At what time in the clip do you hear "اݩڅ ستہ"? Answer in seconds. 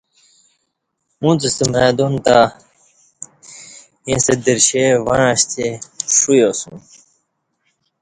1.23-1.65